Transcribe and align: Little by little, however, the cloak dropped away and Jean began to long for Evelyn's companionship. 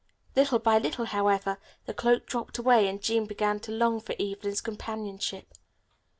Little 0.35 0.57
by 0.57 0.79
little, 0.79 1.05
however, 1.05 1.59
the 1.85 1.93
cloak 1.93 2.25
dropped 2.25 2.57
away 2.57 2.87
and 2.87 3.03
Jean 3.03 3.27
began 3.27 3.59
to 3.59 3.71
long 3.71 3.99
for 3.99 4.15
Evelyn's 4.19 4.59
companionship. 4.59 5.53